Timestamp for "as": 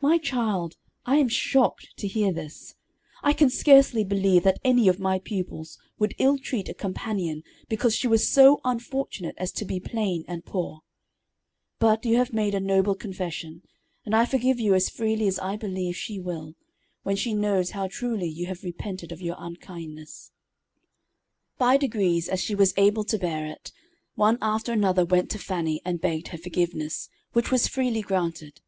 9.36-9.50, 14.76-14.88, 15.26-15.40, 22.28-22.40